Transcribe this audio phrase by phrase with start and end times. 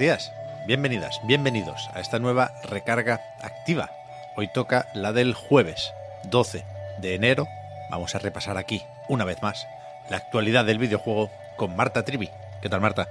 [0.00, 0.32] Días,
[0.66, 3.90] bienvenidas, bienvenidos a esta nueva recarga activa.
[4.34, 5.92] Hoy toca la del jueves
[6.30, 6.64] 12
[7.02, 7.46] de enero.
[7.90, 9.68] Vamos a repasar aquí, una vez más,
[10.08, 12.30] la actualidad del videojuego con Marta Trivi.
[12.62, 13.08] ¿Qué tal, Marta?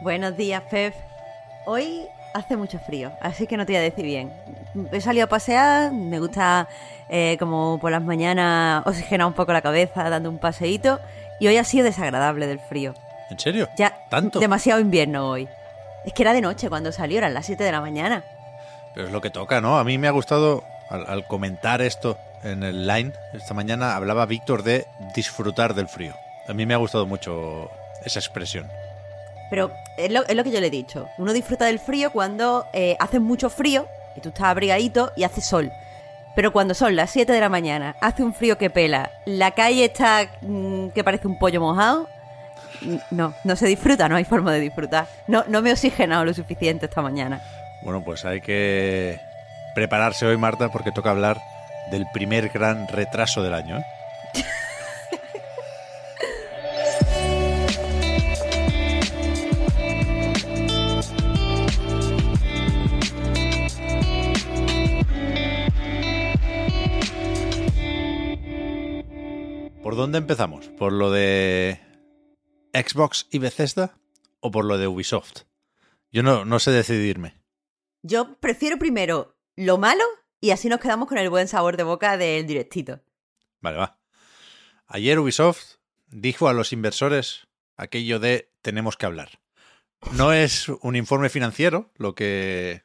[0.00, 0.92] Buenos días, Pep.
[1.66, 4.32] Hoy hace mucho frío, así que no te voy a decir bien.
[4.90, 6.66] He salido a pasear, me gusta
[7.08, 10.98] eh, como por las mañanas oxigenar un poco la cabeza dando un paseíto
[11.38, 12.94] y hoy ha sido desagradable del frío.
[13.30, 13.68] ¿En serio?
[13.76, 14.40] Ya, ¿Tanto?
[14.40, 15.48] Demasiado invierno hoy.
[16.08, 18.24] Es que era de noche cuando salió, eran las 7 de la mañana.
[18.94, 19.78] Pero es lo que toca, ¿no?
[19.78, 24.24] A mí me ha gustado, al, al comentar esto en el line, esta mañana hablaba
[24.24, 26.14] Víctor de disfrutar del frío.
[26.48, 27.70] A mí me ha gustado mucho
[28.06, 28.66] esa expresión.
[29.50, 31.10] Pero es lo, es lo que yo le he dicho.
[31.18, 33.86] Uno disfruta del frío cuando eh, hace mucho frío
[34.16, 35.70] y tú estás abrigadito y hace sol.
[36.34, 39.84] Pero cuando son las 7 de la mañana, hace un frío que pela, la calle
[39.84, 42.08] está mm, que parece un pollo mojado,
[43.10, 45.06] no, no se disfruta, no hay forma de disfrutar.
[45.26, 47.40] No, no me he oxigenado lo suficiente esta mañana.
[47.82, 49.20] Bueno, pues hay que
[49.74, 51.38] prepararse hoy, Marta, porque toca hablar
[51.90, 53.78] del primer gran retraso del año.
[53.78, 53.84] ¿eh?
[69.82, 70.66] ¿Por dónde empezamos?
[70.76, 71.80] ¿Por lo de
[72.82, 73.98] Xbox y Bethesda
[74.40, 75.42] o por lo de Ubisoft?
[76.10, 77.40] Yo no, no sé decidirme.
[78.02, 80.04] Yo prefiero primero lo malo
[80.40, 83.00] y así nos quedamos con el buen sabor de boca del directito.
[83.60, 83.98] Vale, va.
[84.86, 85.76] Ayer Ubisoft
[86.06, 89.40] dijo a los inversores aquello de tenemos que hablar.
[90.12, 92.84] No es un informe financiero lo que,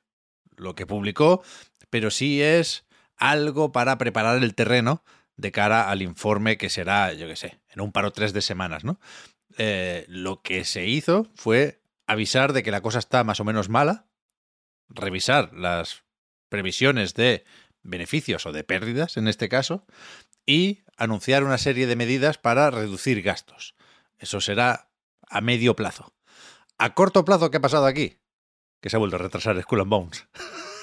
[0.56, 1.44] lo que publicó,
[1.90, 2.86] pero sí es
[3.18, 5.04] algo para preparar el terreno
[5.36, 8.42] de cara al informe que será, yo qué sé, en un par o tres de
[8.42, 9.00] semanas, ¿no?
[9.58, 13.70] Eh, lo que se hizo fue avisar de que la cosa está más o menos
[13.70, 14.08] mala,
[14.90, 16.04] revisar las
[16.50, 17.46] previsiones de
[17.82, 19.86] beneficios o de pérdidas en este caso,
[20.46, 23.76] y anunciar una serie de medidas para reducir gastos.
[24.18, 24.90] Eso será
[25.30, 26.14] a medio plazo.
[26.78, 28.18] A corto plazo, ¿qué ha pasado aquí?
[28.82, 30.28] Que se ha vuelto a retrasar Skull and Bones.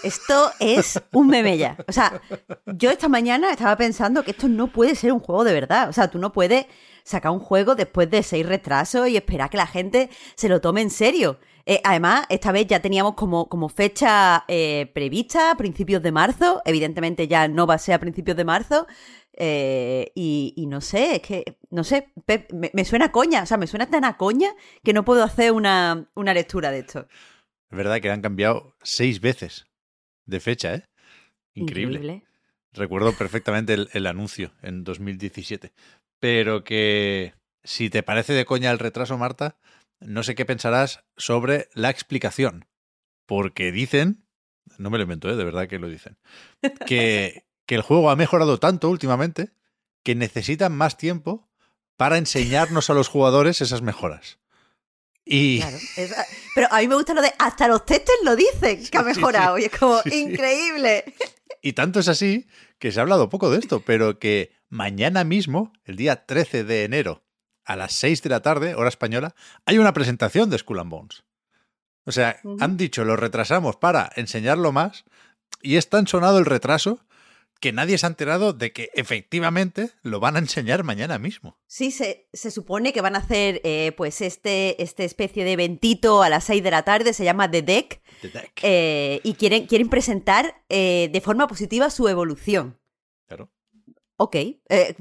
[0.02, 1.76] Esto es un meme ya.
[1.86, 2.22] O sea,
[2.66, 5.88] yo esta mañana estaba pensando que esto no puede ser un juego de verdad.
[5.90, 6.66] O sea, tú no puedes
[7.04, 10.82] sacar un juego después de seis retrasos y esperar que la gente se lo tome
[10.82, 11.38] en serio.
[11.66, 16.62] Eh, además, esta vez ya teníamos como, como fecha eh, prevista, principios de marzo.
[16.64, 18.86] Evidentemente ya no va a ser a principios de marzo.
[19.32, 23.42] Eh, y, y, no sé, es que, no sé, Pep, me, me, suena a coña.
[23.42, 24.50] O sea, me suena tan a coña
[24.82, 27.06] que no puedo hacer una, una lectura de esto.
[27.70, 29.66] Es verdad que han cambiado seis veces
[30.26, 30.84] de fecha, ¿eh?
[31.54, 31.98] Increíble.
[31.98, 32.26] Increíble.
[32.72, 35.72] Recuerdo perfectamente el, el, anuncio en 2017.
[36.20, 39.58] Pero que si te parece de coña el retraso, Marta,
[40.00, 42.66] no sé qué pensarás sobre la explicación.
[43.26, 44.26] Porque dicen,
[44.78, 45.36] no me lo invento, ¿eh?
[45.36, 46.18] de verdad que lo dicen,
[46.86, 49.52] que, que el juego ha mejorado tanto últimamente
[50.02, 51.48] que necesitan más tiempo
[51.96, 54.38] para enseñarnos a los jugadores esas mejoras.
[55.24, 55.60] Y...
[55.60, 56.14] Claro, es,
[56.54, 59.56] pero a mí me gusta lo de hasta los testes lo dicen que ha mejorado
[59.58, 61.14] sí, sí, y es como sí, increíble.
[61.62, 62.46] Y tanto es así
[62.80, 66.84] que se ha hablado poco de esto, pero que mañana mismo, el día 13 de
[66.84, 67.22] enero,
[67.64, 69.34] a las 6 de la tarde, hora española,
[69.66, 71.24] hay una presentación de Skull and Bones.
[72.04, 72.62] O sea, uh -huh.
[72.62, 75.04] han dicho, lo retrasamos para enseñarlo más,
[75.62, 77.06] y es tan sonado el retraso
[77.60, 81.58] que nadie se ha enterado de que efectivamente lo van a enseñar mañana mismo.
[81.66, 86.22] Sí, se, se supone que van a hacer eh, pues este, este especie de eventito
[86.22, 88.60] a las 6 de la tarde, se llama The Deck, The Deck.
[88.62, 92.78] Eh, y quieren, quieren presentar eh, de forma positiva su evolución.
[93.28, 93.50] Claro.
[94.16, 94.36] Ok,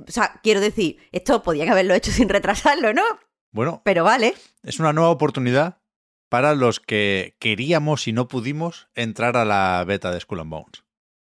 [0.08, 3.04] o sea, quiero decir, esto podían haberlo hecho sin retrasarlo, ¿no?
[3.52, 4.34] Bueno, pero vale.
[4.64, 5.82] Es una nueva oportunidad
[6.30, 10.84] para los que queríamos y no pudimos entrar a la beta de Skull and Bones.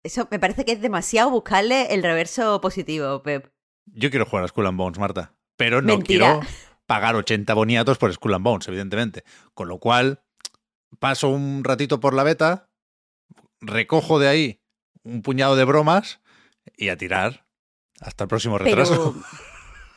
[0.07, 3.51] Eso me parece que es demasiado buscarle el reverso positivo, Pep.
[3.87, 6.39] Yo quiero jugar a Skull and Bones, Marta, pero no Mentira.
[6.39, 6.49] quiero
[6.87, 9.25] pagar 80 boniatos por Skull and Bones, evidentemente.
[9.53, 10.23] Con lo cual,
[11.01, 12.71] paso un ratito por la beta,
[13.61, 14.61] recojo de ahí
[15.03, 16.21] un puñado de bromas
[16.77, 17.45] y a tirar
[18.01, 19.13] hasta el próximo retraso.
[19.13, 19.27] Pero,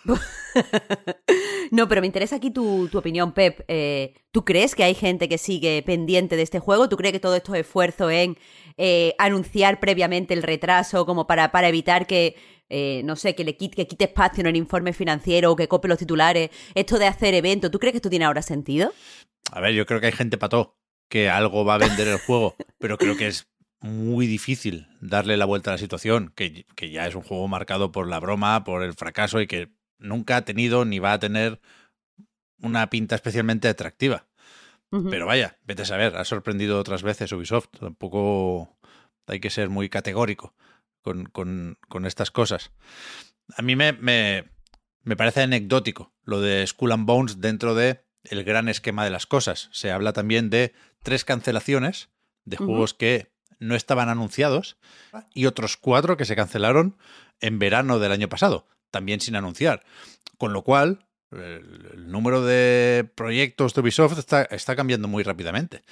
[1.71, 3.63] no, pero me interesa aquí tu, tu opinión, Pep.
[3.67, 6.89] Eh, ¿Tú crees que hay gente que sigue pendiente de este juego?
[6.89, 8.37] ¿Tú crees que todo esto es esfuerzo en
[8.77, 12.35] eh, anunciar previamente el retraso como para, para evitar que,
[12.69, 15.67] eh, no sé, que le quite, que quite espacio en el informe financiero o que
[15.67, 16.49] cope los titulares?
[16.75, 18.93] Esto de hacer eventos, ¿tú crees que esto tiene ahora sentido?
[19.51, 20.77] A ver, yo creo que hay gente pató
[21.09, 23.47] que algo va a vender el juego, pero creo que es
[23.81, 27.91] muy difícil darle la vuelta a la situación, que, que, ya es un juego marcado
[27.91, 29.69] por la broma, por el fracaso y que
[29.99, 31.59] nunca ha tenido ni va a tener
[32.61, 34.27] una pinta especialmente atractiva.
[34.91, 35.09] Uh -huh.
[35.09, 37.69] Pero vaya, vete a saber, ha sorprendido otras veces Ubisoft.
[37.79, 38.77] Tampoco
[39.27, 40.55] hay que ser muy categórico
[41.01, 42.71] con, con, con estas cosas.
[43.55, 44.51] A mí me, me,
[45.03, 49.25] me, parece anecdótico lo de Skull and Bones dentro de el gran esquema de las
[49.25, 49.69] cosas.
[49.71, 50.73] Se habla también de
[51.03, 52.09] tres cancelaciones
[52.45, 52.65] de uh -huh.
[52.65, 54.77] juegos que no estaban anunciados
[55.33, 56.97] y otros cuatro que se cancelaron
[57.41, 59.83] en verano del año pasado, también sin anunciar.
[60.37, 65.83] Con lo cual, el, número de proyectos de Ubisoft está, está, cambiando muy rápidamente.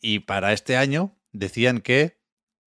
[0.00, 2.18] Y para este año decían que,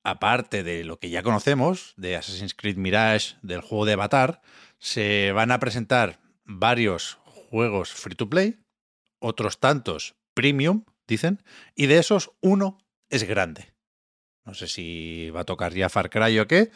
[0.04, 4.42] aparte de lo que ya conocemos, de Assassin's Creed Mirage, del juego de Avatar,
[4.80, 8.60] se van a presentar varios juegos free to play,
[9.20, 11.42] otros tantos premium, dicen,
[11.76, 12.78] y de esos uno
[13.10, 13.74] es grande.
[14.44, 16.70] No sé si va a tocar ya Far Cry o qué,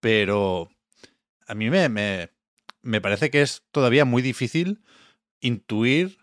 [0.00, 0.70] pero
[1.46, 2.30] a mí me,
[2.86, 4.82] me parece que es todavía muy difícil
[5.40, 6.18] intuir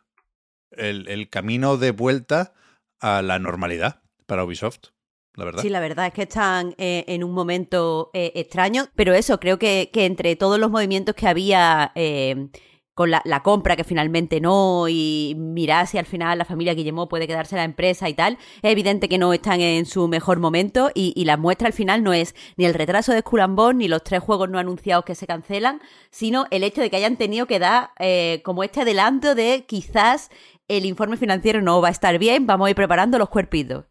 [0.71, 2.53] el, el, camino de vuelta
[2.99, 4.87] a la normalidad para Ubisoft.
[5.35, 5.61] La verdad.
[5.61, 9.57] Sí, la verdad es que están eh, en un momento eh, extraño, pero eso, creo
[9.57, 12.49] que, que, entre todos los movimientos que había eh,
[12.93, 17.09] con la, la, compra que finalmente no y mirar si al final la familia Guillemot
[17.09, 20.91] puede quedarse la empresa y tal, es evidente que no están en su mejor momento
[20.93, 24.03] y, y la muestra al final no es ni el retraso de Bones ni los
[24.03, 25.81] tres juegos no anunciados que se cancelan,
[26.11, 30.29] sino el hecho de que hayan tenido que dar eh, como este adelanto de quizás
[30.67, 33.85] el informe financiero no va a estar bien, vamos a ir preparando los cuerpitos.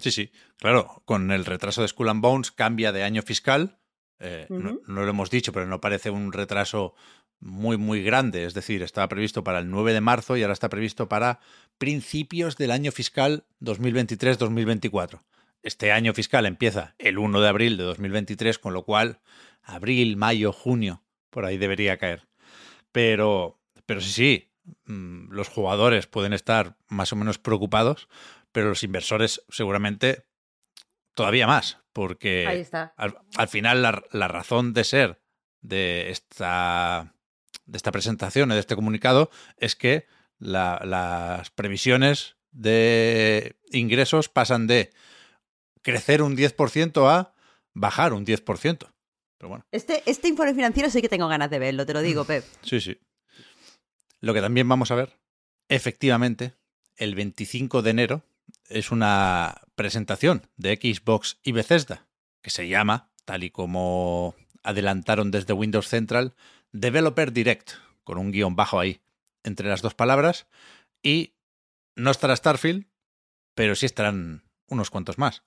[0.00, 3.78] Sí, sí, claro, con el retraso de Skull and Bones cambia de año fiscal,
[4.18, 4.62] eh, uh -huh.
[4.62, 6.94] no, no, lo hemos dicho, pero no parece un retraso
[7.40, 8.44] muy, muy grande.
[8.44, 11.40] Es decir, estaba previsto para el 9 de marzo y ahora está previsto para
[11.78, 15.22] principios del año fiscal 2023-2024.
[15.62, 19.20] Este año fiscal empieza el 1 de abril de 2023, con lo cual
[19.62, 22.28] abril, mayo, junio, por ahí debería caer.
[22.92, 24.52] Pero, pero sí, sí,
[24.86, 28.08] mm, los jugadores pueden estar más o menos preocupados,
[28.52, 30.24] pero los inversores seguramente
[31.14, 32.66] todavía más, porque
[32.96, 35.20] al, al, final la, la razón de ser
[35.60, 37.14] de esta
[37.70, 40.06] de esta presentación, de este comunicado, es que
[40.38, 44.90] la, las previsiones de ingresos pasan de
[45.82, 47.32] crecer un 10% a
[47.74, 48.92] bajar un 10%.
[49.38, 49.64] Pero bueno.
[49.70, 52.44] Este, este informe financiero sí que tengo ganas de verlo, te lo digo, Pep.
[52.62, 52.98] Sí, sí.
[54.20, 55.18] Lo que también vamos a ver,
[55.68, 56.54] efectivamente,
[56.96, 58.22] el 25 de enero
[58.68, 62.08] es una presentación de Xbox y Bethesda,
[62.42, 66.34] que se llama, tal y como adelantaron desde Windows Central,
[66.72, 67.72] Developer Direct,
[68.04, 69.00] con un guion bajo ahí
[69.44, 70.46] entre las dos palabras.
[71.02, 71.34] Y
[71.96, 72.86] no estará Starfield,
[73.54, 75.42] pero sí estarán unos cuantos más.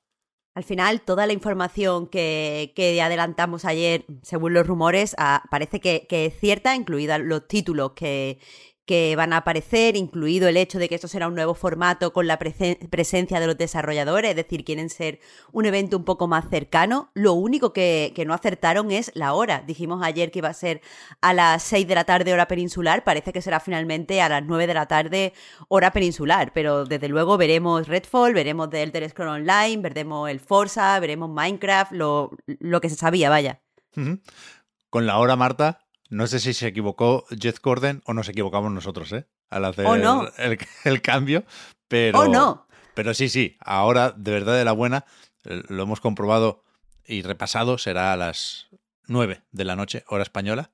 [0.56, 6.06] Al final, toda la información que, que adelantamos ayer, según los rumores, a, parece que,
[6.08, 8.40] que, es cierta, incluida los títulos que,
[8.86, 12.28] que van a aparecer, incluido el hecho de que esto será un nuevo formato con
[12.28, 15.20] la presen presencia de los desarrolladores, es decir, quieren ser
[15.52, 17.10] un evento un poco más cercano.
[17.14, 19.64] Lo único que, que, no acertaron es la hora.
[19.66, 20.82] Dijimos ayer que iba a ser
[21.22, 24.68] a las 6 de la tarde hora peninsular, parece que será finalmente a las 9
[24.68, 25.34] de la tarde
[25.70, 31.00] hora peninsular, pero desde luego veremos Redfall, veremos The Elder Scrolls Online, veremos el Forza,
[31.00, 33.62] veremos Minecraft, lo, lo que se sabía, vaya.
[34.90, 35.83] Con la hora, Marta,
[36.14, 39.26] no sé si se equivocó Jeff Gordon o nos equivocamos nosotros, ¿eh?
[39.50, 40.30] Al hacer oh, no.
[40.38, 41.44] el, el, cambio.
[41.88, 42.68] Pero, oh, no.
[42.94, 45.06] pero sí, sí, ahora de verdad de la buena,
[45.44, 46.64] eh, lo hemos comprobado
[47.06, 48.68] y repasado, será a las
[49.08, 50.72] 9 de la noche, hora española.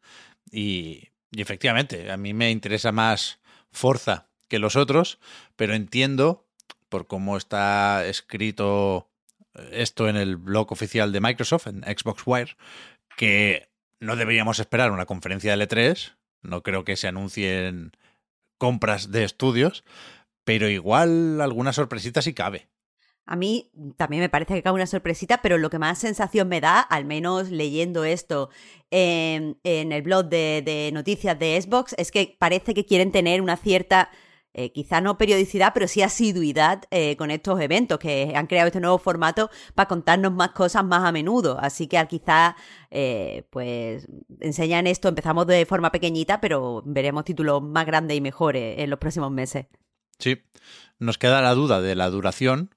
[0.51, 3.39] Y, y efectivamente, a mí me interesa más
[3.71, 5.19] Forza que los otros,
[5.55, 6.47] pero entiendo,
[6.89, 9.09] por cómo está escrito
[9.71, 12.57] esto en el blog oficial de Microsoft, en Xbox Wire,
[13.15, 13.68] que
[13.99, 17.91] no deberíamos esperar una conferencia de L3, no creo que se anuncien
[18.57, 19.83] compras de estudios,
[20.43, 22.67] pero igual alguna sorpresita sí cabe.
[23.25, 26.61] A mí también me parece que cabe una sorpresita, pero lo que más sensación me
[26.61, 28.49] da, al menos leyendo esto
[28.89, 33.55] en, en el blog de, noticias de Xbox, es que parece que quieren tener una
[33.55, 34.09] cierta
[34.53, 38.79] eh, quizá no periodicidad, pero sí asiduidad eh, con estos eventos que han creado este
[38.79, 41.59] nuevo formato para contarnos más cosas más a menudo.
[41.59, 42.55] Así que quizá
[42.89, 44.07] eh, pues
[44.39, 48.97] enseñan esto, empezamos de forma pequeñita, pero veremos títulos más grandes y mejores en los
[48.97, 49.67] próximos meses.
[50.17, 50.41] Sí,
[50.97, 52.75] nos queda la duda de la duración.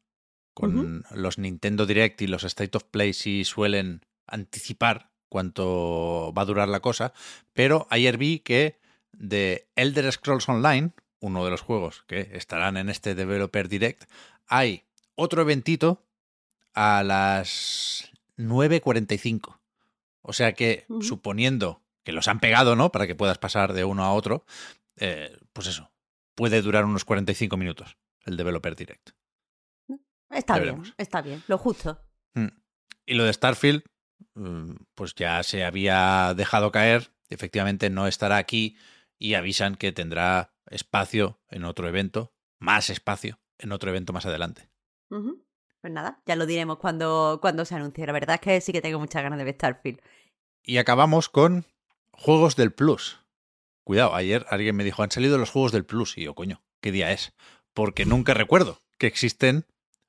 [0.55, 6.45] Con los Nintendo Direct y los State of Play si suelen anticipar cuánto va a
[6.45, 7.15] durar la cosa,
[7.55, 8.79] pero ayer vi que
[9.13, 14.05] de Elder Scrolls Online, uno de los juegos que estarán en este Developer Direct,
[14.47, 14.83] hay
[15.15, 16.05] otro eventito
[16.75, 19.61] a las 9.45.
[20.23, 22.91] O sea que, suponiendo que los han pegado, ¿no?
[22.91, 24.45] Para que puedas pasar de uno a otro,
[24.97, 25.93] eh, pues eso,
[26.35, 29.11] puede durar unos 45 minutos el Developer Direct.
[30.29, 32.01] Está bien, está bien, lo justo.
[32.35, 32.49] Mm.
[33.07, 33.85] Y lo de Starfield,
[34.35, 38.77] mm, pues ya se había dejado caer, efectivamente no estará aquí
[39.19, 44.69] y avisan que tendrá espacio en otro evento, más espacio en otro evento más adelante.
[45.09, 48.07] Pues nada, ya lo diremos cuando, cuando se anuncie.
[48.07, 50.01] La verdad es que sí que tengo muchas ganas de ver Starfield.
[50.63, 51.67] Y acabamos con
[52.13, 53.21] juegos del Plus.
[53.85, 56.17] Cuidado, ayer alguien me dijo, han salido los juegos del Plus.
[56.19, 57.35] Y yo, coño, ¿qué día es?
[57.75, 59.67] Porque nunca recuerdo que existen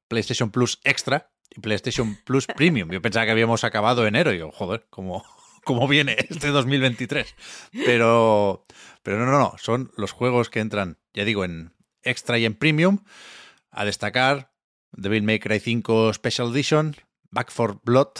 [0.08, 2.92] PlayStation Plus Extra y PlayStation Plus Premium.
[2.92, 5.24] Yo pensaba que habíamos acabado enero y digo, joder, ¿cómo,
[5.64, 7.36] cómo viene este 2023?
[7.86, 8.66] Pero,
[9.02, 12.56] pero no, no, no, son los juegos que entran, ya digo, en Extra y en
[12.56, 13.04] Premium.
[13.72, 14.54] A destacar
[14.92, 16.96] Devil May Cry 5 Special Edition,
[17.32, 18.14] Back for Blood,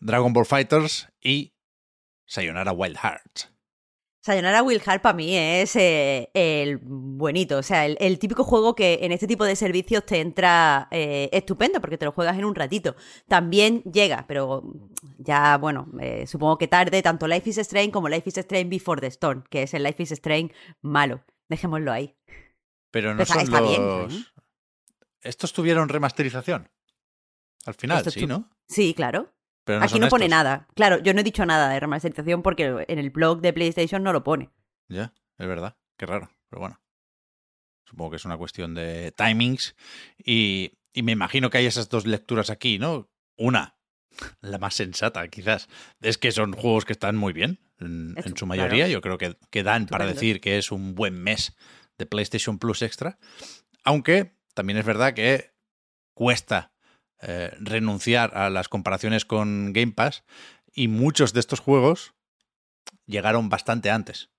[0.00, 1.54] Dragon Ball Fighters y
[2.26, 3.50] Sayonara Wild Hearts.
[4.22, 8.98] Sayonara Will Heart para mí es eh, el buenito, o sea, el, típico juego que
[9.02, 12.54] en este tipo de servicios te entra eh, estupendo porque te lo juegas en un
[12.54, 12.96] ratito.
[13.28, 14.62] También llega, pero
[15.18, 19.00] ya, bueno, eh, supongo que tarde, tanto Life is Strange como Life is Strange Before
[19.00, 21.24] the Storm, que es el Life is Strange malo.
[21.48, 22.14] Dejémoslo ahí.
[22.90, 24.32] Pero no son los...
[25.22, 26.70] Estos tuvieron remasterización.
[27.66, 28.50] Al final, sí, ¿no?
[28.68, 29.32] Sí, claro.
[29.66, 30.66] Aquí no pone nada.
[30.74, 34.12] Claro, yo no he dicho nada de remasterización porque en el blog de PlayStation no
[34.12, 34.50] lo pone.
[34.88, 35.76] Ya, es verdad.
[35.96, 36.30] Qué raro.
[36.48, 36.80] Pero bueno.
[37.84, 39.74] Supongo que es una cuestión de timings.
[40.18, 43.10] Y, me imagino que hay esas dos lecturas aquí, ¿no?
[43.36, 43.76] Una,
[44.40, 45.68] la más sensata, quizás,
[46.00, 48.88] es que son juegos que están muy bien en, su mayoría.
[48.88, 51.56] Yo creo que, que dan para decir que es un buen mes
[51.98, 53.18] de PlayStation Plus Extra.
[53.84, 55.52] Aunque también es verdad que
[56.14, 56.69] cuesta
[57.22, 60.24] eh, renunciar a las comparaciones con Game Pass
[60.72, 62.14] y muchos de estos juegos
[63.06, 64.30] llegaron bastante antes,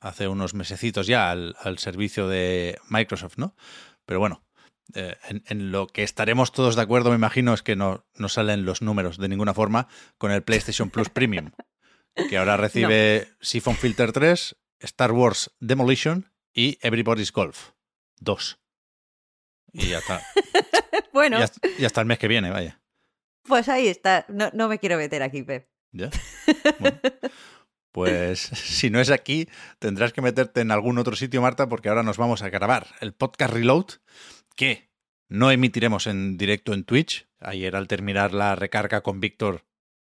[0.00, 3.54] hace unos mesecitos ya al, servicio de Microsoft, ¿no?
[4.06, 4.44] Pero bueno,
[4.94, 8.64] eh, en, lo que estaremos todos de acuerdo, me imagino, es que no, no salen
[8.64, 11.50] los números de ninguna forma con el PlayStation Plus Premium,
[12.30, 17.72] que ahora recibe Siphon Filter 3, Star Wars Demolition y Everybody's Golf
[18.20, 18.58] 2.
[19.74, 20.22] Y ya está.
[21.12, 21.38] bueno.
[21.78, 22.80] Y hasta, el mes que viene, vaya.
[23.44, 24.26] Pues ahí está.
[24.28, 25.68] No, me quiero meter aquí, Pep.
[25.92, 26.10] ¿Ya?
[27.90, 32.02] Pues si no es aquí, tendrás que meterte en algún otro sitio, Marta, porque ahora
[32.02, 33.86] nos vamos a grabar el podcast Reload,
[34.56, 34.90] que
[35.28, 37.28] no emitiremos en directo en Twitch.
[37.38, 39.64] Ayer al terminar la recarga con Víctor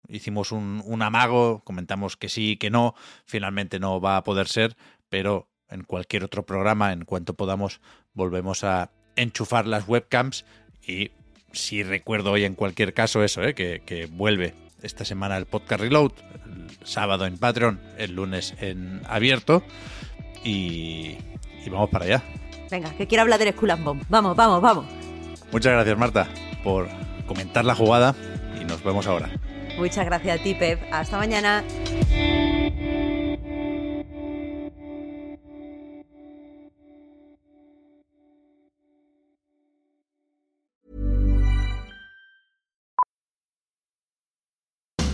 [0.07, 4.75] hicimos un, un amago, comentamos que sí, que no, finalmente no va a poder ser,
[5.09, 7.81] pero en cualquier otro programa, en cuanto podamos,
[8.13, 10.45] volvemos a enchufar las webcams
[10.85, 11.11] y
[11.51, 13.53] si recuerdo hoy en cualquier caso eso, ¿eh?
[13.53, 16.11] que, vuelve esta semana el podcast Reload,
[16.45, 19.63] el sábado en Patreon, el lunes en abierto
[20.43, 21.17] y,
[21.69, 22.23] vamos para allá.
[22.69, 24.03] Venga, que quiero hablar del Skull Bomb.
[24.09, 24.85] Vamos, vamos, vamos.
[25.51, 26.27] Muchas gracias Marta
[26.63, 26.87] por
[27.27, 28.15] comentar la jugada
[28.59, 29.29] y nos vemos ahora.
[29.77, 30.81] Muchas gracias a ti, Pep.
[30.91, 31.63] Hasta mañana.